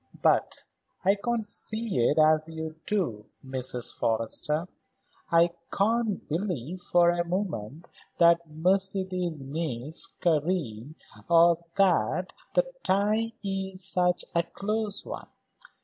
But 0.23 0.63
I 1.05 1.13
can't 1.13 1.45
see 1.45 1.99
it 1.99 2.17
as 2.17 2.47
you 2.49 2.73
do, 2.87 3.27
Mrs. 3.45 3.93
Forrester. 3.93 4.67
I 5.31 5.51
can't 5.71 6.27
believe 6.27 6.81
for 6.81 7.11
a 7.11 7.23
moment 7.23 7.85
that 8.17 8.49
Mercedes 8.49 9.45
needs 9.45 10.07
Karen 10.07 10.95
or 11.29 11.63
that 11.75 12.33
the 12.55 12.63
tie 12.81 13.27
is 13.43 13.85
such 13.85 14.25
a 14.33 14.41
close 14.41 15.05
one. 15.05 15.27